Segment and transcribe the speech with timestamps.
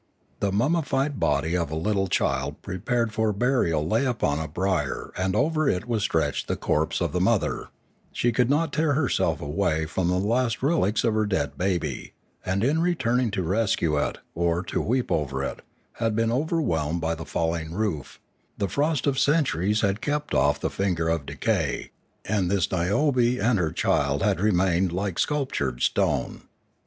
[0.39, 5.35] The mummied body of a little child prepared for burial lay upon a bier and
[5.35, 7.67] over it was stretched the corpse of the mother;
[8.11, 12.63] she could not tear herself away from the last relics of her dead baby, and
[12.63, 15.61] in returning to rescue it, or to weep over it,
[15.93, 18.19] had been overwhelmed by the falling roof;
[18.57, 21.91] the frost of cent uries had kept off the finger of decay,
[22.25, 26.47] and this Niobe and her child had remained like sculptured stone.